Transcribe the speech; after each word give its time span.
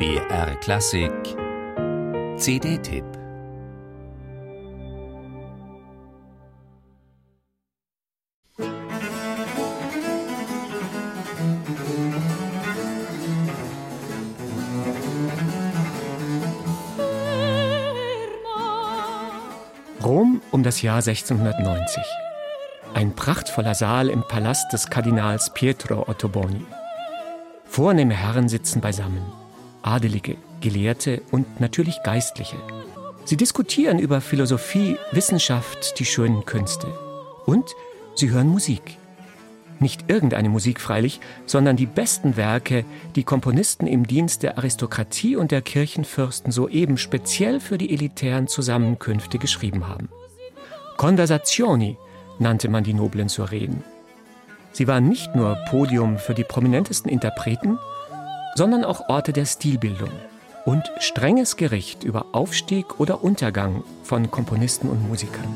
BR 0.00 0.56
Klassik 0.62 1.12
CD-Tipp 2.38 3.04
Rom 20.02 20.40
um 20.50 20.62
das 20.62 20.80
Jahr 20.80 20.96
1690. 20.96 22.02
Ein 22.94 23.14
prachtvoller 23.14 23.74
Saal 23.74 24.08
im 24.08 24.22
Palast 24.26 24.72
des 24.72 24.88
Kardinals 24.88 25.52
Pietro 25.52 26.08
Ottoboni. 26.08 26.64
Vornehme 27.66 28.14
Herren 28.14 28.48
sitzen 28.48 28.80
beisammen. 28.80 29.39
Adelige, 29.82 30.36
Gelehrte 30.60 31.22
und 31.30 31.60
natürlich 31.60 32.02
Geistliche. 32.02 32.56
Sie 33.24 33.36
diskutieren 33.36 33.98
über 33.98 34.20
Philosophie, 34.20 34.96
Wissenschaft, 35.12 35.98
die 35.98 36.04
schönen 36.04 36.44
Künste. 36.44 36.86
Und 37.46 37.74
sie 38.14 38.30
hören 38.30 38.48
Musik. 38.48 38.96
Nicht 39.78 40.10
irgendeine 40.10 40.50
Musik 40.50 40.80
freilich, 40.80 41.20
sondern 41.46 41.76
die 41.76 41.86
besten 41.86 42.36
Werke, 42.36 42.84
die 43.16 43.24
Komponisten 43.24 43.86
im 43.86 44.06
Dienst 44.06 44.42
der 44.42 44.58
Aristokratie 44.58 45.36
und 45.36 45.52
der 45.52 45.62
Kirchenfürsten 45.62 46.52
soeben 46.52 46.98
speziell 46.98 47.60
für 47.60 47.78
die 47.78 47.92
elitären 47.92 48.46
Zusammenkünfte 48.46 49.38
geschrieben 49.38 49.88
haben. 49.88 50.10
Conversazioni 50.98 51.96
nannte 52.38 52.68
man 52.68 52.84
die 52.84 52.92
Noblen 52.92 53.30
zur 53.30 53.50
Reden. 53.50 53.82
Sie 54.72 54.86
waren 54.86 55.08
nicht 55.08 55.34
nur 55.34 55.56
Podium 55.70 56.18
für 56.18 56.34
die 56.34 56.44
prominentesten 56.44 57.10
Interpreten, 57.10 57.78
sondern 58.54 58.84
auch 58.84 59.08
Orte 59.08 59.32
der 59.32 59.46
Stilbildung 59.46 60.10
und 60.64 60.90
strenges 60.98 61.56
Gericht 61.56 62.04
über 62.04 62.26
Aufstieg 62.32 63.00
oder 63.00 63.24
Untergang 63.24 63.82
von 64.02 64.30
Komponisten 64.30 64.88
und 64.88 65.08
Musikern. 65.08 65.48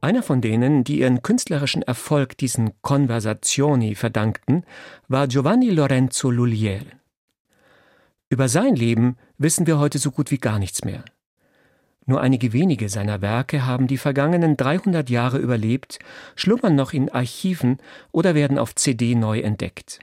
Einer 0.00 0.22
von 0.22 0.40
denen, 0.40 0.84
die 0.84 1.00
ihren 1.00 1.22
künstlerischen 1.22 1.82
Erfolg 1.82 2.38
diesen 2.38 2.70
Conversazioni 2.82 3.94
verdankten, 3.94 4.64
war 5.08 5.26
Giovanni 5.26 5.70
Lorenzo 5.70 6.30
Lullier. 6.30 6.80
Über 8.30 8.48
sein 8.48 8.74
Leben 8.74 9.16
wissen 9.36 9.66
wir 9.66 9.78
heute 9.78 9.98
so 9.98 10.10
gut 10.10 10.30
wie 10.30 10.38
gar 10.38 10.58
nichts 10.58 10.84
mehr. 10.84 11.04
Nur 12.08 12.22
einige 12.22 12.54
wenige 12.54 12.88
seiner 12.88 13.20
Werke 13.20 13.66
haben 13.66 13.86
die 13.86 13.98
vergangenen 13.98 14.56
300 14.56 15.10
Jahre 15.10 15.36
überlebt, 15.36 15.98
schlummern 16.36 16.74
noch 16.74 16.94
in 16.94 17.10
Archiven 17.10 17.76
oder 18.12 18.34
werden 18.34 18.58
auf 18.58 18.74
CD 18.74 19.14
neu 19.14 19.40
entdeckt. 19.40 20.00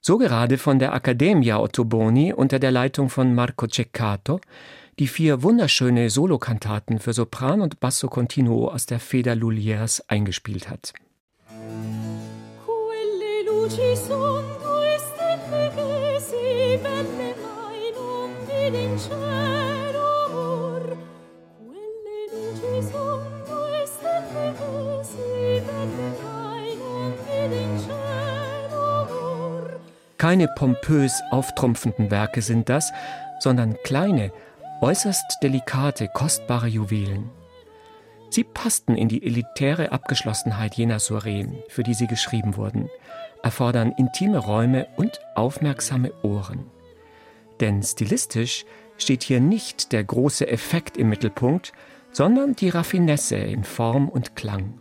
So 0.00 0.18
gerade 0.18 0.58
von 0.58 0.80
der 0.80 0.92
Accademia 0.92 1.60
Ottoboni 1.60 2.32
unter 2.32 2.58
der 2.58 2.72
Leitung 2.72 3.08
von 3.08 3.36
Marco 3.36 3.68
Ceccato, 3.68 4.40
die 4.98 5.06
vier 5.06 5.44
wunderschöne 5.44 6.10
Solokantaten 6.10 6.98
für 6.98 7.12
Sopran 7.12 7.60
und 7.60 7.78
Basso 7.78 8.08
Continuo 8.08 8.66
aus 8.66 8.86
der 8.86 8.98
Feder 8.98 9.36
Lulliers 9.36 10.02
eingespielt 10.08 10.68
hat. 10.68 10.92
Quelle 18.66 19.45
Keine 30.18 30.48
pompös 30.48 31.22
auftrumpfenden 31.30 32.10
Werke 32.10 32.40
sind 32.40 32.68
das, 32.68 32.92
sondern 33.38 33.76
kleine, 33.84 34.32
äußerst 34.80 35.38
delikate, 35.42 36.08
kostbare 36.08 36.68
Juwelen. 36.68 37.30
Sie 38.30 38.44
passten 38.44 38.96
in 38.96 39.08
die 39.08 39.24
elitäre 39.24 39.92
Abgeschlossenheit 39.92 40.74
jener 40.74 40.98
Soireen, 40.98 41.62
für 41.68 41.82
die 41.82 41.94
sie 41.94 42.06
geschrieben 42.06 42.56
wurden, 42.56 42.90
erfordern 43.42 43.92
intime 43.92 44.38
Räume 44.38 44.88
und 44.96 45.20
aufmerksame 45.34 46.12
Ohren. 46.22 46.64
Denn 47.60 47.82
stilistisch 47.82 48.64
steht 48.98 49.22
hier 49.22 49.40
nicht 49.40 49.92
der 49.92 50.04
große 50.04 50.48
Effekt 50.48 50.96
im 50.96 51.08
Mittelpunkt, 51.08 51.72
sondern 52.10 52.56
die 52.56 52.70
Raffinesse 52.70 53.36
in 53.36 53.64
Form 53.64 54.08
und 54.08 54.36
Klang. 54.36 54.78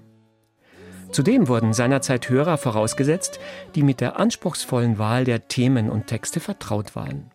Zudem 1.11 1.47
wurden 1.47 1.73
seinerzeit 1.73 2.29
Hörer 2.29 2.57
vorausgesetzt, 2.57 3.39
die 3.75 3.83
mit 3.83 4.01
der 4.01 4.19
anspruchsvollen 4.19 4.97
Wahl 4.97 5.23
der 5.23 5.47
Themen 5.47 5.89
und 5.89 6.07
Texte 6.07 6.39
vertraut 6.39 6.95
waren. 6.95 7.31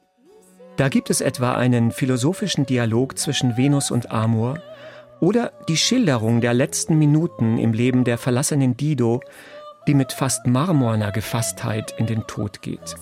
Da 0.76 0.88
gibt 0.88 1.10
es 1.10 1.20
etwa 1.20 1.54
einen 1.54 1.90
philosophischen 1.90 2.66
Dialog 2.66 3.18
zwischen 3.18 3.56
Venus 3.56 3.90
und 3.90 4.10
Amor 4.10 4.58
oder 5.20 5.52
die 5.68 5.76
Schilderung 5.76 6.40
der 6.40 6.54
letzten 6.54 6.98
Minuten 6.98 7.58
im 7.58 7.72
Leben 7.72 8.04
der 8.04 8.18
verlassenen 8.18 8.76
Dido, 8.76 9.20
die 9.86 9.94
mit 9.94 10.12
fast 10.12 10.46
marmorner 10.46 11.12
Gefasstheit 11.12 11.94
in 11.98 12.06
den 12.06 12.26
Tod 12.26 12.62
geht. 12.62 12.96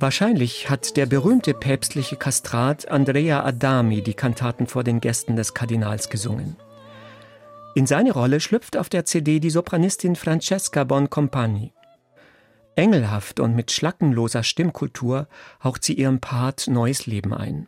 Wahrscheinlich 0.00 0.70
hat 0.70 0.96
der 0.96 1.06
berühmte 1.06 1.54
päpstliche 1.54 2.16
Kastrat 2.16 2.88
Andrea 2.88 3.44
Adami 3.44 4.00
die 4.00 4.14
Kantaten 4.14 4.68
vor 4.68 4.84
den 4.84 5.00
Gästen 5.00 5.34
des 5.34 5.54
Kardinals 5.54 6.08
gesungen. 6.08 6.56
In 7.74 7.86
seine 7.86 8.12
Rolle 8.12 8.38
schlüpft 8.38 8.76
auf 8.76 8.88
der 8.88 9.04
CD 9.04 9.40
die 9.40 9.50
Sopranistin 9.50 10.14
Francesca 10.14 10.84
Boncompagni. 10.84 11.72
Engelhaft 12.76 13.40
und 13.40 13.56
mit 13.56 13.72
schlackenloser 13.72 14.44
Stimmkultur 14.44 15.26
haucht 15.64 15.82
sie 15.82 15.94
ihrem 15.94 16.20
Part 16.20 16.68
neues 16.68 17.06
Leben 17.06 17.34
ein. 17.34 17.66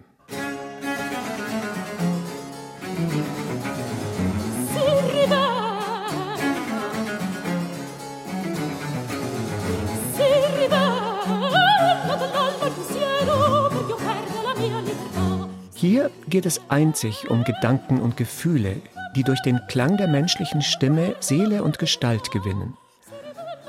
Hier 15.81 16.11
geht 16.29 16.45
es 16.45 16.61
einzig 16.69 17.31
um 17.31 17.43
Gedanken 17.43 18.03
und 18.03 18.19
Gefühle, 18.19 18.83
die 19.17 19.25
durch 19.25 19.41
den 19.41 19.63
Klang 19.67 19.97
der 19.97 20.09
menschlichen 20.09 20.61
Stimme 20.61 21.17
Seele 21.21 21.65
und 21.65 21.79
Gestalt 21.79 22.31
gewinnen. 22.31 22.77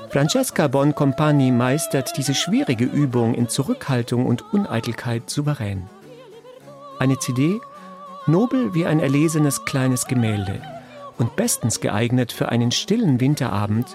Francesca 0.10 0.68
Boncompagni 0.68 1.52
meistert 1.52 2.18
diese 2.18 2.36
schwierige 2.36 2.84
Übung 2.84 3.34
in 3.34 3.48
Zurückhaltung 3.48 4.26
und 4.26 4.54
Uneitelkeit 4.54 5.30
souverän. 5.30 5.84
Eine 7.00 7.18
CD, 7.18 7.62
nobel 8.28 8.74
wie 8.74 8.86
ein 8.86 9.00
erlesenes 9.00 9.64
kleines 9.64 10.06
Gemälde 10.06 10.62
und 11.18 11.38
bestens 11.38 11.80
geeignet 11.80 12.34
für 12.34 12.50
einen 12.50 12.72
stillen 12.72 13.22
Winterabend 13.22 13.88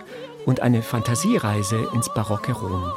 und 0.46 0.60
eine 0.60 0.80
Fantasiereise 0.80 1.90
ins 1.92 2.08
barocke 2.14 2.52
Rom. 2.54 2.92